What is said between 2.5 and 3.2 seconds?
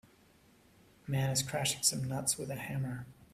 hammer.